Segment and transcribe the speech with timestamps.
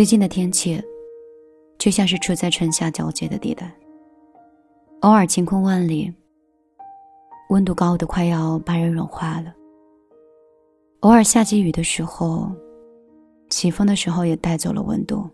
[0.00, 0.82] 最近的天气，
[1.78, 3.70] 就像是处在春夏交接的地带，
[5.00, 6.10] 偶尔晴空万里，
[7.50, 9.52] 温度高的快要把人融化了；
[11.00, 12.50] 偶尔下起雨的时候，
[13.50, 15.28] 起风的时候也带走了温度，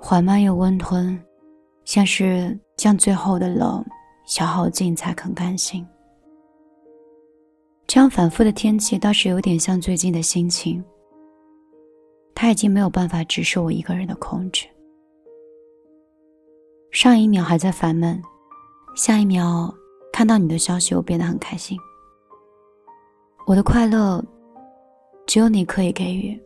[0.00, 1.20] 缓慢又温吞，
[1.84, 3.84] 像是将最后的冷
[4.26, 5.84] 消耗尽才肯甘心。
[7.88, 10.80] 这样反复的天气，倒是有点像最近的心情。
[12.34, 14.66] 他已经没有办法只是我一个人的控制。
[16.90, 18.22] 上一秒还在烦闷，
[18.96, 19.72] 下一秒
[20.12, 21.78] 看到你的消息，我变得很开心。
[23.46, 24.24] 我的快乐，
[25.26, 26.40] 只有你可以给予，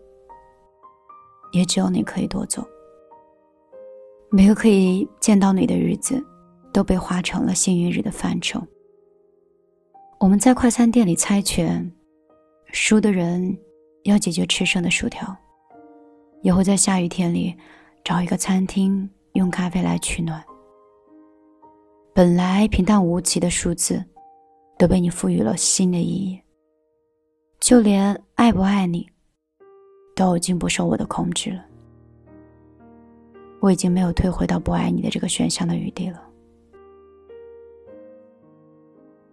[1.52, 2.66] 也只有你可以夺走。
[4.30, 6.22] 每个可以见到你的日子，
[6.72, 8.62] 都被划成了幸运日的范畴。
[10.20, 11.90] 我们在快餐店里猜拳，
[12.72, 13.56] 输的人
[14.04, 15.36] 要解决吃剩的薯条。
[16.42, 17.54] 也会在下雨天里
[18.04, 20.42] 找一个餐厅用咖啡来取暖。
[22.14, 24.04] 本来平淡无奇的数字，
[24.78, 26.40] 都被你赋予了新的意义。
[27.60, 29.08] 就连爱不爱你，
[30.14, 31.64] 都已经不受我的控制了。
[33.60, 36.22] 我已经没有退回到不爱你的这个选项的余地了。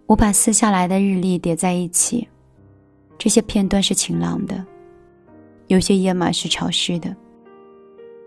[0.08, 2.28] 我把撕下来的日历叠在一起，
[3.18, 4.66] 这些片段是晴朗的。
[5.68, 7.16] 有些页码是潮湿的，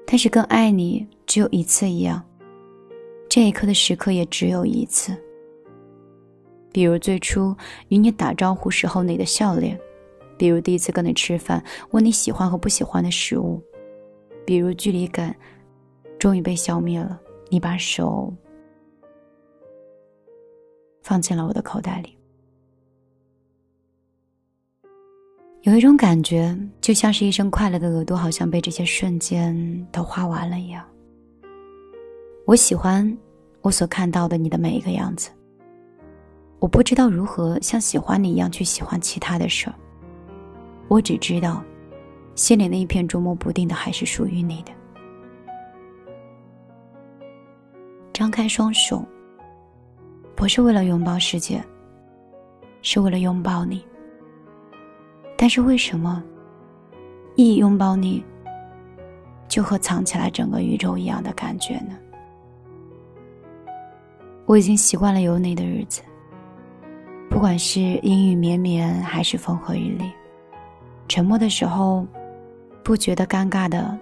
[0.06, 2.20] 但是跟爱你只有一次一样，
[3.28, 5.16] 这一刻的时刻也只有一次。
[6.72, 7.56] 比如最初
[7.88, 9.78] 与你打招呼时候你的笑脸，
[10.36, 13.62] 比如第一次跟你吃饭问你喜欢和不喜欢的食物，
[14.44, 15.34] 比如距离感
[16.18, 18.34] 终于被消灭了，你把手
[21.02, 22.17] 放进了我的口袋里。
[25.62, 30.84] 有一种感觉，就像是一生快乐的额度，好像被这些瞬间都花完了一样。
[32.46, 33.18] 我喜欢
[33.60, 35.30] 我所看到的你的每一个样子。
[36.60, 39.74] 我不知道如何像喜欢你一样去喜欢其他的事儿。
[40.86, 41.62] 我只知道，
[42.34, 44.72] 心里那一片捉摸不定的还是属于你的。
[48.12, 49.04] 张开双手，
[50.34, 51.62] 不是为了拥抱世界，
[52.80, 53.84] 是为了拥抱你。
[55.40, 56.20] 但是为什么，
[57.36, 58.24] 一拥抱你，
[59.46, 61.96] 就和藏起来整个宇宙一样的感觉呢？
[64.46, 66.02] 我已经习惯了有你的日子，
[67.30, 70.10] 不管是阴雨绵绵还是风和日丽，
[71.06, 72.04] 沉默的时候，
[72.82, 73.96] 不觉得尴尬的，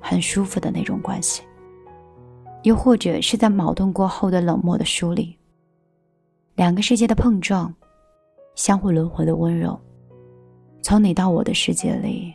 [0.00, 1.42] 很舒服的那种关系，
[2.62, 5.36] 又或者是在矛盾过后的冷漠的疏离，
[6.54, 7.74] 两个世界的碰撞，
[8.54, 9.76] 相互轮回的温柔。
[10.82, 12.34] 从你到我的世界里，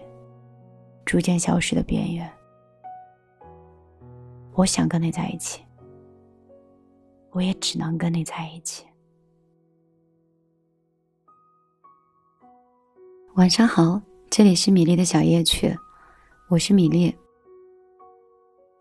[1.06, 2.32] 逐渐消失的边缘。
[4.54, 5.62] 我想跟你在一起，
[7.32, 8.86] 我也只能跟你在一起。
[13.36, 15.78] 晚上好，这里是米粒的小夜曲，
[16.50, 17.14] 我是米粒，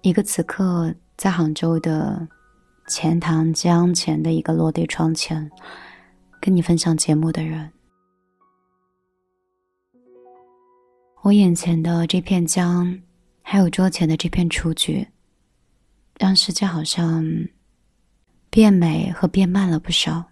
[0.01, 2.27] 一个此刻在杭州的
[2.87, 5.51] 钱塘江前的一个落地窗前，
[6.41, 7.71] 跟你分享节目的人。
[11.27, 12.97] 我眼前的这片江，
[13.43, 15.05] 还有桌前的这片雏菊，
[16.21, 17.27] 让世界好像
[18.49, 20.25] 变美和变慢了不少。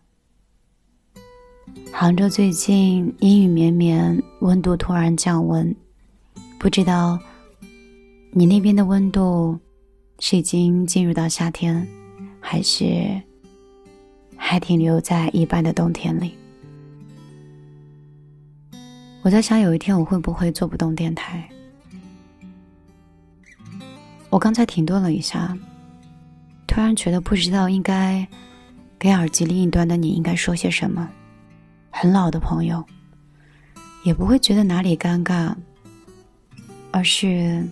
[1.92, 5.74] 杭州最近阴雨绵绵，温度突然降温，
[6.60, 7.18] 不知道
[8.30, 9.58] 你那边的温度
[10.20, 11.84] 是已经进入到夏天，
[12.38, 13.20] 还是
[14.36, 16.34] 还停留在一般的冬天里？
[19.24, 21.48] 我在想，有一天我会不会做不动电台？
[24.28, 25.56] 我刚才停顿了一下，
[26.66, 28.28] 突然觉得不知道应该
[28.98, 31.08] 给耳机另一端的你应该说些什么。
[31.90, 32.84] 很老的朋友，
[34.04, 35.54] 也不会觉得哪里尴尬，
[36.90, 37.66] 而是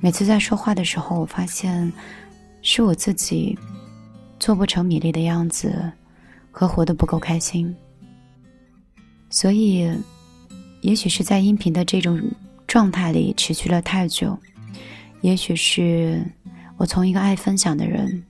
[0.00, 1.92] 每次在说话的时候，我发现
[2.62, 3.58] 是我自己
[4.38, 5.90] 做不成米粒的样子，
[6.52, 7.74] 和活得不够开心，
[9.30, 9.92] 所以。
[10.86, 12.16] 也许是在音频的这种
[12.64, 14.38] 状态里持续了太久，
[15.20, 16.24] 也许是
[16.76, 18.22] 我从一个爱分享的人，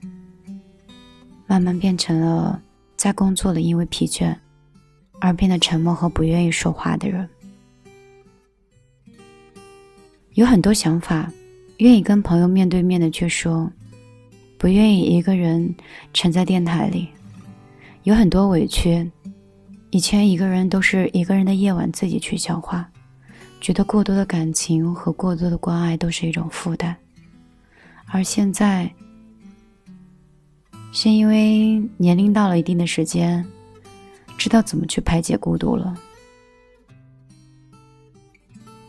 [1.45, 2.59] 慢慢变成了
[2.95, 4.35] 在工作里因为疲倦
[5.19, 7.29] 而变得沉默和不愿意说话的人。
[10.33, 11.31] 有很多想法，
[11.77, 13.71] 愿意跟朋友面对面的去说，
[14.57, 15.75] 不愿意一个人
[16.11, 17.07] 沉在电台里。
[18.01, 19.07] 有很多委屈。
[19.89, 22.89] 以前一个人都是一个人的夜晚自己去消化，
[23.61, 26.95] 觉得过多的感情和过多的关爱都是一种负担，
[28.07, 28.91] 而现在，
[30.91, 33.43] 是因为年龄到了一定的时间，
[34.37, 35.95] 知道怎么去排解孤独了，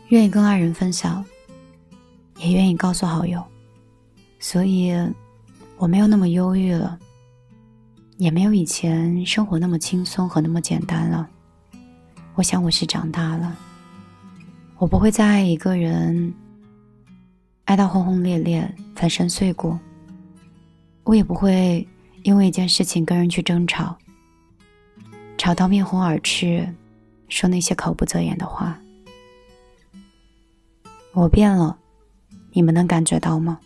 [0.09, 1.23] 愿意跟爱人分享，
[2.39, 3.41] 也愿意告诉好友，
[4.37, 4.93] 所以
[5.77, 6.99] 我没有那么忧郁了，
[8.19, 11.29] 也没有以前生活那么轻松和那么简单了。
[12.35, 13.57] 我想我是长大了。
[14.77, 16.33] 我不会再爱一个人，
[17.63, 19.79] 爱到轰轰烈烈、粉身碎骨。
[21.05, 21.87] 我也不会
[22.23, 23.97] 因为一件事情跟人去争吵，
[25.37, 26.67] 吵到面红耳赤，
[27.29, 28.77] 说那些口不择言的话。
[31.13, 31.77] 我变了，
[32.51, 33.61] 你们能感觉到吗？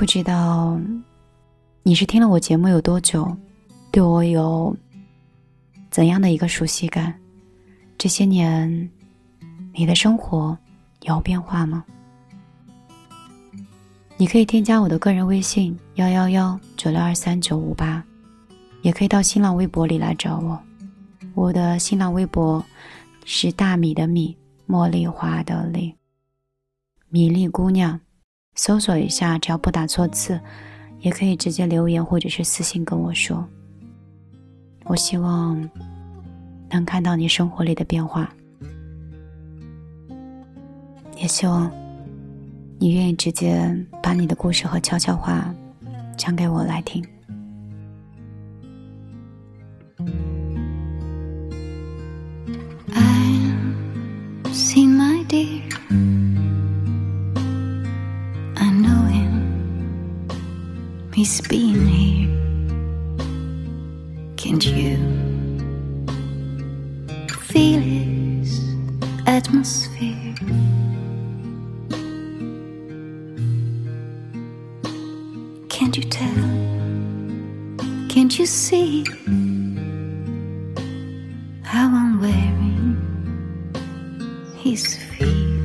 [0.00, 0.80] 不知道
[1.82, 3.36] 你是听了我节目有多久，
[3.92, 4.74] 对我有。
[5.90, 7.14] 怎样的一个熟悉感？
[7.98, 8.90] 这些年，
[9.74, 10.56] 你的生活
[11.02, 11.84] 有变化吗？
[14.16, 18.02] 你可以添加我的个人微信幺幺幺九六二三九五八，
[18.80, 20.58] 也可以到新浪微博里来找我。
[21.34, 22.64] 我的新浪微博
[23.26, 24.34] 是大米的米，
[24.66, 25.94] 茉莉花的莉，
[27.10, 28.00] 米粒姑娘。
[28.54, 30.38] 搜索一下，只要不打错字，
[31.00, 33.46] 也可以直接留言或者是私信跟我说。
[34.84, 35.70] 我希望
[36.68, 38.28] 能看到你生活里的变化，
[41.16, 41.70] 也希望
[42.78, 45.54] 你愿意直接把你的故事和悄悄话
[46.16, 47.04] 讲给我来听。
[64.38, 64.96] Can't you
[67.28, 68.58] feel his
[69.26, 70.34] atmosphere?
[75.68, 76.48] Can't you tell?
[78.08, 79.04] Can't you see
[81.62, 82.96] how I'm wearing
[84.56, 85.60] his feet,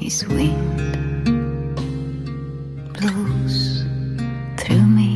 [0.00, 0.95] his wind
[4.56, 5.12] through me?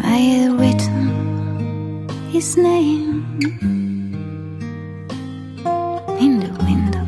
[0.00, 3.24] I had written his name
[6.20, 7.06] in the window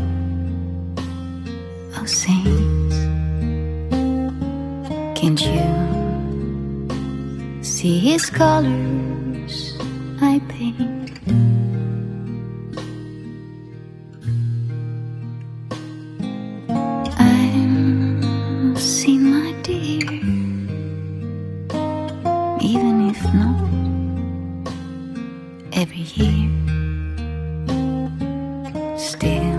[1.97, 2.97] of oh, saints.
[5.19, 5.71] Can't you
[7.63, 9.10] see his colors
[29.01, 29.59] Still,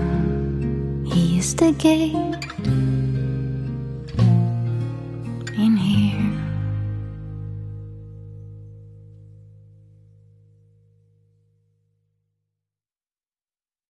[1.04, 2.46] he is the gate